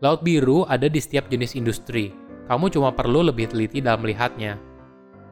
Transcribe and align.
Laut 0.00 0.24
biru 0.24 0.64
ada 0.64 0.88
di 0.88 0.96
setiap 0.96 1.28
jenis 1.28 1.52
industri. 1.52 2.16
Kamu 2.48 2.72
cuma 2.72 2.88
perlu 2.88 3.20
lebih 3.20 3.52
teliti 3.52 3.84
dalam 3.84 4.00
melihatnya. 4.00 4.56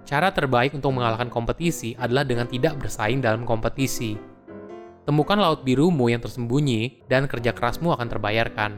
Cara 0.05 0.29
terbaik 0.29 0.77
untuk 0.77 0.93
mengalahkan 0.93 1.33
kompetisi 1.33 1.97
adalah 1.97 2.21
dengan 2.21 2.45
tidak 2.45 2.77
bersaing 2.77 3.25
dalam 3.25 3.49
kompetisi. 3.49 4.21
Temukan 5.09 5.41
laut 5.41 5.65
birumu 5.65 6.13
yang 6.13 6.21
tersembunyi, 6.21 7.09
dan 7.09 7.25
kerja 7.25 7.57
kerasmu 7.57 7.97
akan 7.97 8.13
terbayarkan. 8.13 8.77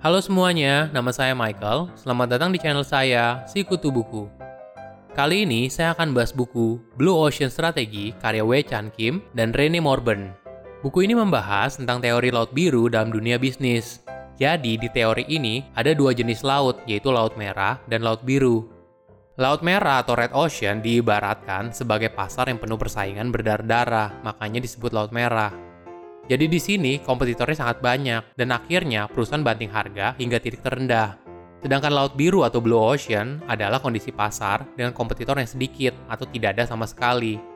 Halo 0.00 0.24
semuanya, 0.24 0.88
nama 0.88 1.12
saya 1.12 1.36
Michael. 1.36 1.92
Selamat 1.92 2.40
datang 2.40 2.56
di 2.56 2.58
channel 2.64 2.88
saya, 2.88 3.44
Sikutu 3.44 3.92
Buku. 3.92 4.32
Kali 5.12 5.44
ini 5.44 5.68
saya 5.68 5.92
akan 5.92 6.16
bahas 6.16 6.32
buku 6.32 6.80
Blue 6.96 7.20
Ocean 7.20 7.52
Strategy 7.52 8.16
karya 8.16 8.40
Wei 8.40 8.64
Chan 8.64 8.88
Kim 8.96 9.20
dan 9.36 9.52
Rene 9.52 9.84
Morburn. 9.84 10.43
Buku 10.84 11.08
ini 11.08 11.16
membahas 11.16 11.80
tentang 11.80 12.04
teori 12.04 12.28
laut 12.28 12.52
biru 12.52 12.92
dalam 12.92 13.08
dunia 13.08 13.40
bisnis. 13.40 14.04
Jadi, 14.36 14.76
di 14.76 14.92
teori 14.92 15.24
ini 15.32 15.64
ada 15.72 15.96
dua 15.96 16.12
jenis 16.12 16.44
laut, 16.44 16.84
yaitu 16.84 17.08
laut 17.08 17.40
merah 17.40 17.80
dan 17.88 18.04
laut 18.04 18.20
biru. 18.20 18.68
Laut 19.34 19.66
Merah 19.66 19.98
atau 19.98 20.14
Red 20.14 20.30
Ocean 20.30 20.78
diibaratkan 20.78 21.74
sebagai 21.74 22.06
pasar 22.14 22.46
yang 22.46 22.62
penuh 22.62 22.78
persaingan 22.78 23.34
berdarah-darah, 23.34 24.22
makanya 24.22 24.62
disebut 24.62 24.94
Laut 24.94 25.10
Merah. 25.10 25.50
Jadi 26.30 26.46
di 26.46 26.62
sini 26.62 26.92
kompetitornya 27.02 27.58
sangat 27.58 27.82
banyak 27.82 28.38
dan 28.38 28.54
akhirnya 28.54 29.10
perusahaan 29.10 29.42
banting 29.42 29.74
harga 29.74 30.14
hingga 30.22 30.38
titik 30.38 30.62
terendah. 30.62 31.18
Sedangkan 31.66 31.90
Laut 31.90 32.14
Biru 32.14 32.46
atau 32.46 32.62
Blue 32.62 32.78
Ocean 32.78 33.42
adalah 33.50 33.82
kondisi 33.82 34.14
pasar 34.14 34.70
dengan 34.78 34.94
kompetitor 34.94 35.34
yang 35.34 35.50
sedikit 35.50 35.98
atau 36.06 36.30
tidak 36.30 36.54
ada 36.54 36.70
sama 36.70 36.86
sekali. 36.86 37.53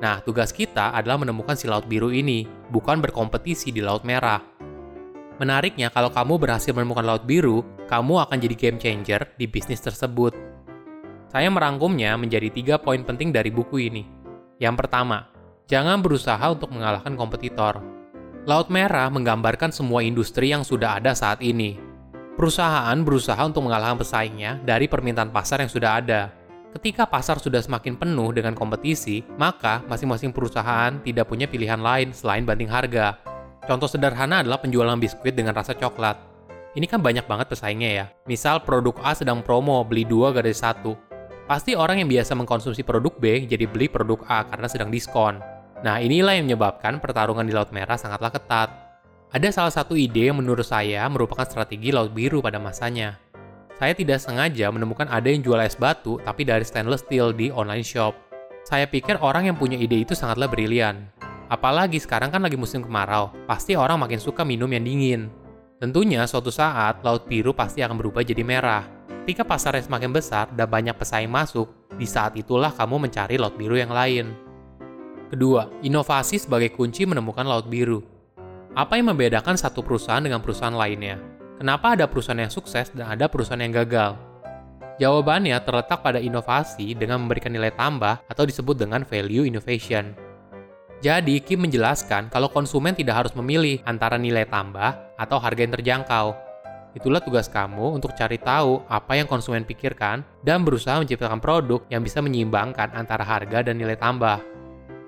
Nah, 0.00 0.24
tugas 0.24 0.48
kita 0.50 0.96
adalah 0.96 1.20
menemukan 1.20 1.52
si 1.52 1.68
Laut 1.68 1.84
Biru 1.84 2.08
ini, 2.08 2.48
bukan 2.72 3.04
berkompetisi 3.04 3.68
di 3.68 3.84
Laut 3.84 4.00
Merah. 4.00 4.40
Menariknya, 5.36 5.92
kalau 5.92 6.08
kamu 6.08 6.40
berhasil 6.40 6.72
menemukan 6.72 7.04
Laut 7.04 7.28
Biru, 7.28 7.60
kamu 7.84 8.24
akan 8.24 8.36
jadi 8.40 8.56
game 8.56 8.78
changer 8.80 9.28
di 9.36 9.44
bisnis 9.44 9.84
tersebut. 9.84 10.32
Saya 11.28 11.52
merangkumnya 11.52 12.16
menjadi 12.16 12.48
tiga 12.48 12.74
poin 12.80 13.04
penting 13.04 13.28
dari 13.28 13.52
buku 13.52 13.92
ini. 13.92 14.02
Yang 14.56 14.84
pertama, 14.84 15.28
jangan 15.68 16.00
berusaha 16.00 16.42
untuk 16.48 16.72
mengalahkan 16.72 17.12
kompetitor. 17.14 17.84
Laut 18.48 18.72
Merah 18.72 19.12
menggambarkan 19.12 19.68
semua 19.68 20.00
industri 20.00 20.48
yang 20.48 20.64
sudah 20.64 20.96
ada 20.96 21.12
saat 21.12 21.44
ini. 21.44 21.76
Perusahaan 22.40 22.96
berusaha 23.04 23.40
untuk 23.44 23.68
mengalahkan 23.68 24.00
pesaingnya 24.00 24.64
dari 24.64 24.88
permintaan 24.88 25.28
pasar 25.28 25.60
yang 25.60 25.68
sudah 25.68 26.00
ada. 26.00 26.39
Ketika 26.70 27.06
pasar 27.06 27.42
sudah 27.42 27.58
semakin 27.58 27.98
penuh 27.98 28.30
dengan 28.30 28.54
kompetisi, 28.54 29.26
maka 29.36 29.82
masing-masing 29.90 30.30
perusahaan 30.30 31.02
tidak 31.02 31.26
punya 31.26 31.50
pilihan 31.50 31.82
lain 31.82 32.14
selain 32.14 32.46
banting 32.46 32.70
harga. 32.70 33.18
Contoh 33.66 33.90
sederhana 33.90 34.42
adalah 34.46 34.62
penjualan 34.62 34.94
biskuit 34.98 35.34
dengan 35.34 35.54
rasa 35.54 35.74
coklat. 35.74 36.16
Ini 36.78 36.86
kan 36.86 37.02
banyak 37.02 37.26
banget 37.26 37.50
pesaingnya 37.50 37.90
ya. 37.90 38.06
Misal 38.30 38.62
produk 38.62 38.94
A 39.02 39.18
sedang 39.18 39.42
promo 39.42 39.82
beli 39.82 40.06
dua 40.06 40.30
garis 40.30 40.62
satu, 40.62 40.94
Pasti 41.50 41.74
orang 41.74 41.98
yang 41.98 42.06
biasa 42.06 42.38
mengkonsumsi 42.38 42.86
produk 42.86 43.10
B 43.18 43.42
jadi 43.42 43.66
beli 43.66 43.90
produk 43.90 44.22
A 44.30 44.46
karena 44.46 44.70
sedang 44.70 44.86
diskon. 44.86 45.42
Nah, 45.82 45.98
inilah 45.98 46.38
yang 46.38 46.46
menyebabkan 46.46 47.02
pertarungan 47.02 47.42
di 47.42 47.50
Laut 47.50 47.74
Merah 47.74 47.98
sangatlah 47.98 48.30
ketat. 48.30 48.70
Ada 49.34 49.50
salah 49.50 49.74
satu 49.74 49.98
ide 49.98 50.30
yang 50.30 50.38
menurut 50.38 50.62
saya 50.62 51.02
merupakan 51.10 51.42
strategi 51.42 51.90
Laut 51.90 52.14
Biru 52.14 52.38
pada 52.38 52.62
masanya. 52.62 53.18
Saya 53.80 53.96
tidak 53.96 54.20
sengaja 54.20 54.68
menemukan 54.68 55.08
ada 55.08 55.24
yang 55.24 55.40
jual 55.40 55.56
es 55.56 55.72
batu 55.72 56.20
tapi 56.20 56.44
dari 56.44 56.68
stainless 56.68 57.00
steel 57.00 57.32
di 57.32 57.48
online 57.48 57.80
shop. 57.80 58.12
Saya 58.60 58.84
pikir 58.84 59.16
orang 59.24 59.48
yang 59.48 59.56
punya 59.56 59.80
ide 59.80 60.04
itu 60.04 60.12
sangatlah 60.12 60.52
brilian. 60.52 61.08
Apalagi 61.48 61.96
sekarang 61.96 62.28
kan 62.28 62.44
lagi 62.44 62.60
musim 62.60 62.84
kemarau, 62.84 63.32
pasti 63.48 63.72
orang 63.80 63.96
makin 63.96 64.20
suka 64.20 64.44
minum 64.44 64.68
yang 64.68 64.84
dingin. 64.84 65.32
Tentunya 65.80 66.28
suatu 66.28 66.52
saat 66.52 67.00
laut 67.00 67.24
biru 67.24 67.56
pasti 67.56 67.80
akan 67.80 67.96
berubah 67.96 68.20
jadi 68.20 68.44
merah. 68.44 68.84
Ketika 69.24 69.48
pasarnya 69.48 69.88
semakin 69.88 70.12
besar 70.12 70.52
dan 70.52 70.68
banyak 70.68 71.00
pesaing 71.00 71.32
masuk, 71.32 71.72
di 71.96 72.04
saat 72.04 72.36
itulah 72.36 72.76
kamu 72.76 73.08
mencari 73.08 73.40
laut 73.40 73.56
biru 73.56 73.80
yang 73.80 73.96
lain. 73.96 74.36
Kedua, 75.32 75.72
inovasi 75.80 76.36
sebagai 76.36 76.68
kunci 76.76 77.08
menemukan 77.08 77.48
laut 77.48 77.64
biru. 77.64 78.04
Apa 78.76 79.00
yang 79.00 79.16
membedakan 79.16 79.56
satu 79.56 79.80
perusahaan 79.80 80.20
dengan 80.20 80.44
perusahaan 80.44 80.76
lainnya? 80.76 81.39
Kenapa 81.60 81.92
ada 81.92 82.08
perusahaan 82.08 82.40
yang 82.40 82.48
sukses 82.48 82.88
dan 82.96 83.04
ada 83.04 83.28
perusahaan 83.28 83.60
yang 83.60 83.84
gagal? 83.84 84.16
Jawabannya 84.96 85.60
terletak 85.60 86.00
pada 86.00 86.16
inovasi 86.16 86.96
dengan 86.96 87.20
memberikan 87.20 87.52
nilai 87.52 87.68
tambah 87.76 88.16
atau 88.24 88.48
disebut 88.48 88.80
dengan 88.80 89.04
value 89.04 89.44
innovation. 89.44 90.16
Jadi, 91.04 91.36
Kim 91.44 91.68
menjelaskan 91.68 92.32
kalau 92.32 92.48
konsumen 92.48 92.96
tidak 92.96 93.20
harus 93.20 93.36
memilih 93.36 93.76
antara 93.84 94.16
nilai 94.16 94.48
tambah 94.48 95.20
atau 95.20 95.36
harga 95.36 95.60
yang 95.60 95.76
terjangkau, 95.76 96.32
Itulah 96.90 97.22
tugas 97.22 97.46
kamu 97.46 98.02
untuk 98.02 98.18
cari 98.18 98.34
tahu 98.34 98.82
apa 98.90 99.14
yang 99.14 99.30
konsumen 99.30 99.62
pikirkan 99.62 100.26
dan 100.42 100.66
berusaha 100.66 100.98
menciptakan 100.98 101.38
produk 101.38 101.86
yang 101.86 102.02
bisa 102.02 102.18
menyeimbangkan 102.18 102.90
antara 102.98 103.22
harga 103.22 103.62
dan 103.62 103.78
nilai 103.78 103.94
tambah. 103.94 104.42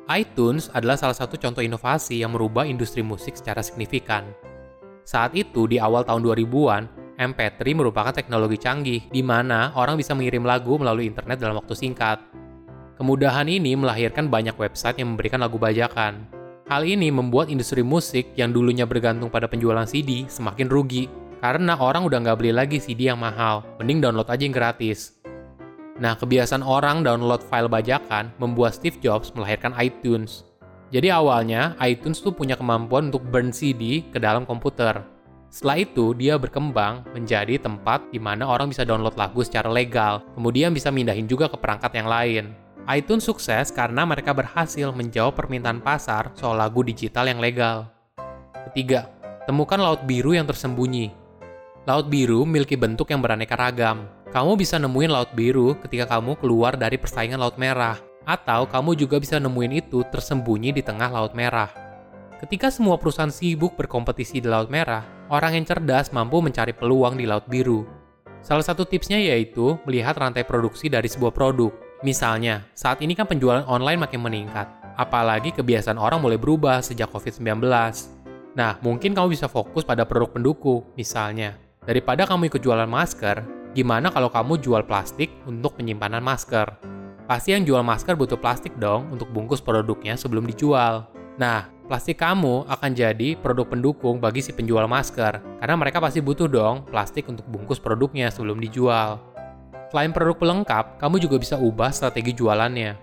iTunes 0.07 0.71
adalah 0.79 0.95
salah 0.95 1.17
satu 1.17 1.35
contoh 1.35 1.59
inovasi 1.59 2.23
yang 2.23 2.39
merubah 2.39 2.63
industri 2.63 3.03
musik 3.03 3.35
secara 3.35 3.67
signifikan. 3.67 4.31
Saat 5.03 5.35
itu, 5.35 5.67
di 5.67 5.83
awal 5.83 6.07
tahun 6.07 6.23
2000-an, 6.23 6.83
MP3 7.19 7.61
merupakan 7.77 8.11
teknologi 8.11 8.59
canggih 8.59 9.07
di 9.11 9.23
mana 9.23 9.71
orang 9.79 9.95
bisa 9.95 10.17
mengirim 10.17 10.43
lagu 10.43 10.75
melalui 10.79 11.07
internet 11.07 11.39
dalam 11.39 11.59
waktu 11.59 11.75
singkat. 11.77 12.19
Kemudahan 12.99 13.47
ini 13.51 13.75
melahirkan 13.75 14.31
banyak 14.31 14.55
website 14.55 14.99
yang 15.03 15.15
memberikan 15.15 15.43
lagu 15.43 15.59
bajakan. 15.59 16.27
Hal 16.71 16.87
ini 16.87 17.11
membuat 17.11 17.51
industri 17.51 17.83
musik 17.83 18.33
yang 18.39 18.55
dulunya 18.55 18.87
bergantung 18.87 19.29
pada 19.29 19.51
penjualan 19.51 19.85
CD 19.85 20.25
semakin 20.31 20.71
rugi 20.71 21.11
karena 21.43 21.75
orang 21.75 22.07
udah 22.07 22.23
nggak 22.23 22.39
beli 22.39 22.55
lagi 22.55 22.79
CD 22.79 23.11
yang 23.11 23.19
mahal, 23.19 23.67
mending 23.83 23.99
download 23.99 24.31
aja 24.31 24.47
yang 24.47 24.55
gratis. 24.55 25.19
Nah, 25.99 26.15
kebiasaan 26.17 26.63
orang 26.63 27.03
download 27.03 27.43
file 27.43 27.69
bajakan 27.69 28.31
membuat 28.39 28.79
Steve 28.79 28.97
Jobs 29.03 29.35
melahirkan 29.35 29.75
iTunes. 29.77 30.47
Jadi 30.93 31.09
awalnya, 31.09 31.73
iTunes 31.81 32.21
tuh 32.21 32.37
punya 32.37 32.53
kemampuan 32.53 33.09
untuk 33.09 33.25
burn 33.25 33.49
CD 33.49 34.05
ke 34.13 34.21
dalam 34.21 34.45
komputer. 34.45 35.01
Setelah 35.49 35.89
itu, 35.89 36.13
dia 36.13 36.37
berkembang 36.37 37.09
menjadi 37.17 37.57
tempat 37.57 38.13
di 38.13 38.21
mana 38.21 38.45
orang 38.45 38.69
bisa 38.69 38.85
download 38.85 39.17
lagu 39.17 39.41
secara 39.41 39.73
legal, 39.73 40.21
kemudian 40.37 40.77
bisa 40.77 40.93
mindahin 40.93 41.25
juga 41.25 41.49
ke 41.49 41.57
perangkat 41.57 41.97
yang 41.97 42.09
lain. 42.13 42.45
iTunes 42.93 43.25
sukses 43.25 43.71
karena 43.73 44.03
mereka 44.03 44.35
berhasil 44.35 44.91
menjawab 44.93 45.39
permintaan 45.39 45.81
pasar 45.81 46.35
soal 46.35 46.59
lagu 46.59 46.83
digital 46.85 47.31
yang 47.31 47.39
legal. 47.39 47.89
Ketiga, 48.69 49.09
temukan 49.49 49.79
laut 49.81 50.03
biru 50.05 50.35
yang 50.35 50.45
tersembunyi. 50.45 51.15
Laut 51.89 52.11
biru 52.11 52.43
memiliki 52.43 52.75
bentuk 52.75 53.09
yang 53.09 53.23
beraneka 53.23 53.55
ragam. 53.55 54.11
Kamu 54.35 54.59
bisa 54.59 54.83
nemuin 54.83 55.15
laut 55.15 55.31
biru 55.33 55.79
ketika 55.79 56.19
kamu 56.19 56.37
keluar 56.43 56.75
dari 56.75 56.99
persaingan 56.99 57.39
laut 57.39 57.55
merah, 57.55 57.95
atau 58.25 58.69
kamu 58.69 58.95
juga 58.95 59.19
bisa 59.19 59.41
nemuin 59.41 59.83
itu 59.85 60.05
tersembunyi 60.09 60.77
di 60.77 60.83
tengah 60.83 61.11
laut 61.11 61.33
merah. 61.35 61.71
Ketika 62.43 62.75
semua 62.75 62.99
perusahaan 62.99 63.31
sibuk 63.31 63.79
berkompetisi 63.79 64.43
di 64.43 64.49
laut 64.51 64.67
merah, 64.67 65.07
orang 65.31 65.59
yang 65.59 65.65
cerdas 65.67 66.11
mampu 66.11 66.43
mencari 66.43 66.75
peluang 66.75 67.15
di 67.15 67.25
laut 67.27 67.47
biru. 67.47 67.87
Salah 68.43 68.67
satu 68.67 68.83
tipsnya 68.83 69.23
yaitu 69.23 69.79
melihat 69.87 70.19
rantai 70.19 70.43
produksi 70.43 70.91
dari 70.91 71.07
sebuah 71.07 71.31
produk. 71.31 71.71
Misalnya, 72.03 72.67
saat 72.75 72.99
ini 72.99 73.15
kan 73.15 73.31
penjualan 73.31 73.63
online 73.71 74.03
makin 74.03 74.19
meningkat, 74.19 74.67
apalagi 74.99 75.55
kebiasaan 75.55 76.03
orang 76.03 76.19
mulai 76.19 76.35
berubah 76.35 76.83
sejak 76.83 77.15
COVID-19. 77.15 77.63
Nah, 78.59 78.75
mungkin 78.83 79.15
kamu 79.15 79.31
bisa 79.31 79.47
fokus 79.47 79.87
pada 79.87 80.03
produk 80.03 80.35
pendukung, 80.35 80.83
misalnya 80.99 81.63
Daripada 81.83 82.31
kamu 82.31 82.47
ikut 82.47 82.63
jualan 82.63 82.87
masker, 82.87 83.43
gimana 83.75 84.15
kalau 84.15 84.31
kamu 84.31 84.63
jual 84.63 84.87
plastik 84.87 85.35
untuk 85.51 85.75
penyimpanan 85.75 86.23
masker? 86.23 86.92
Pasti 87.33 87.57
yang 87.57 87.65
jual 87.65 87.81
masker 87.81 88.13
butuh 88.13 88.37
plastik 88.37 88.77
dong 88.77 89.09
untuk 89.09 89.33
bungkus 89.33 89.65
produknya 89.65 90.21
sebelum 90.21 90.45
dijual. 90.45 91.09
Nah, 91.41 91.65
plastik 91.89 92.21
kamu 92.21 92.69
akan 92.69 92.93
jadi 92.93 93.41
produk 93.41 93.73
pendukung 93.73 94.21
bagi 94.21 94.45
si 94.45 94.53
penjual 94.53 94.85
masker, 94.85 95.41
karena 95.41 95.75
mereka 95.81 95.97
pasti 95.97 96.21
butuh 96.21 96.45
dong 96.45 96.85
plastik 96.93 97.25
untuk 97.33 97.49
bungkus 97.49 97.81
produknya 97.81 98.29
sebelum 98.29 98.61
dijual. 98.61 99.17
Selain 99.89 100.13
produk 100.13 100.37
pelengkap, 100.37 101.01
kamu 101.01 101.25
juga 101.25 101.41
bisa 101.41 101.57
ubah 101.57 101.89
strategi 101.89 102.37
jualannya. 102.37 103.01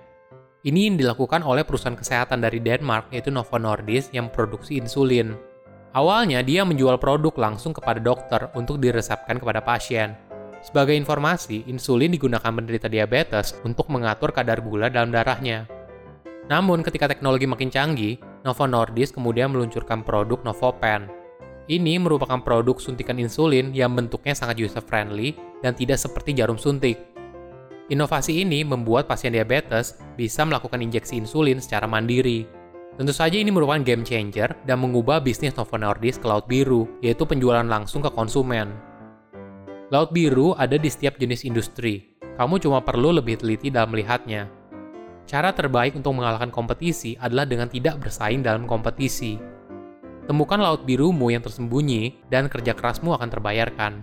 Ini 0.62 0.94
yang 0.94 1.02
dilakukan 1.02 1.42
oleh 1.42 1.66
perusahaan 1.66 1.98
kesehatan 1.98 2.46
dari 2.46 2.62
Denmark 2.62 3.10
yaitu 3.10 3.34
Novo 3.34 3.58
Nordisk 3.58 4.14
yang 4.14 4.30
memproduksi 4.30 4.78
insulin. 4.78 5.34
Awalnya 5.98 6.46
dia 6.46 6.62
menjual 6.62 7.02
produk 7.02 7.34
langsung 7.34 7.74
kepada 7.74 7.98
dokter 7.98 8.54
untuk 8.54 8.78
diresepkan 8.78 9.42
kepada 9.42 9.66
pasien. 9.66 10.29
Sebagai 10.60 10.92
informasi, 10.92 11.64
insulin 11.72 12.12
digunakan 12.12 12.52
penderita 12.52 12.92
diabetes 12.92 13.56
untuk 13.64 13.88
mengatur 13.88 14.36
kadar 14.36 14.60
gula 14.60 14.92
dalam 14.92 15.10
darahnya. 15.10 15.64
Namun 16.52 16.84
ketika 16.84 17.08
teknologi 17.08 17.48
makin 17.48 17.72
canggih, 17.72 18.20
Novo 18.44 18.66
Nordisk 18.68 19.16
kemudian 19.16 19.54
meluncurkan 19.56 20.04
produk 20.04 20.44
Novopen. 20.44 21.08
Ini 21.70 22.02
merupakan 22.02 22.42
produk 22.42 22.82
suntikan 22.82 23.22
insulin 23.22 23.72
yang 23.78 23.94
bentuknya 23.94 24.34
sangat 24.34 24.58
user-friendly 24.58 25.38
dan 25.62 25.78
tidak 25.78 26.02
seperti 26.02 26.34
jarum 26.34 26.58
suntik. 26.58 26.98
Inovasi 27.94 28.42
ini 28.42 28.66
membuat 28.66 29.06
pasien 29.06 29.34
diabetes 29.34 29.98
bisa 30.18 30.46
melakukan 30.46 30.82
injeksi 30.82 31.22
insulin 31.22 31.62
secara 31.62 31.86
mandiri. 31.86 32.50
Tentu 32.98 33.14
saja 33.14 33.38
ini 33.38 33.54
merupakan 33.54 33.80
game 33.80 34.04
changer 34.04 34.58
dan 34.66 34.82
mengubah 34.82 35.22
bisnis 35.22 35.56
Novo 35.56 35.78
Nordisk 35.78 36.26
ke 36.26 36.28
Laut 36.28 36.50
Biru, 36.50 36.90
yaitu 37.00 37.24
penjualan 37.24 37.64
langsung 37.64 38.02
ke 38.02 38.12
konsumen. 38.12 38.89
Laut 39.90 40.14
Biru 40.14 40.54
ada 40.54 40.78
di 40.78 40.86
setiap 40.86 41.18
jenis 41.18 41.42
industri. 41.50 42.14
Kamu 42.38 42.62
cuma 42.62 42.78
perlu 42.86 43.10
lebih 43.10 43.42
teliti 43.42 43.74
dalam 43.74 43.90
melihatnya. 43.90 44.46
Cara 45.26 45.50
terbaik 45.50 45.98
untuk 45.98 46.14
mengalahkan 46.14 46.54
kompetisi 46.54 47.18
adalah 47.18 47.50
dengan 47.50 47.66
tidak 47.66 47.98
bersaing 47.98 48.46
dalam 48.46 48.70
kompetisi. 48.70 49.42
Temukan 50.30 50.62
laut 50.62 50.86
birumu 50.86 51.34
yang 51.34 51.42
tersembunyi, 51.42 52.30
dan 52.30 52.46
kerja 52.54 52.78
kerasmu 52.78 53.18
akan 53.18 53.30
terbayarkan. 53.34 53.94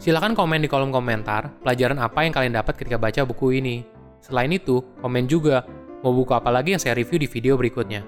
Silahkan 0.00 0.32
komen 0.32 0.64
di 0.64 0.68
kolom 0.72 0.88
komentar 0.88 1.52
pelajaran 1.60 2.00
apa 2.00 2.24
yang 2.24 2.32
kalian 2.32 2.56
dapat 2.56 2.80
ketika 2.80 2.96
baca 2.96 3.20
buku 3.28 3.60
ini. 3.60 3.84
Selain 4.24 4.48
itu, 4.48 4.80
komen 5.04 5.28
juga 5.28 5.68
mau 6.00 6.16
buku 6.16 6.32
apa 6.32 6.48
lagi 6.48 6.72
yang 6.72 6.80
saya 6.80 6.96
review 6.96 7.20
di 7.20 7.28
video 7.28 7.60
berikutnya. 7.60 8.00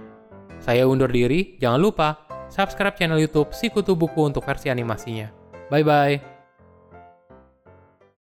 Saya 0.57 0.89
undur 0.89 1.13
diri, 1.13 1.61
jangan 1.61 1.85
lupa 1.85 2.25
subscribe 2.49 2.97
channel 2.97 3.21
YouTube 3.21 3.53
Sikutu 3.53 3.93
Buku 3.93 4.25
untuk 4.25 4.41
versi 4.41 4.73
animasinya. 4.73 5.29
Bye 5.69 5.85
bye. 5.85 6.34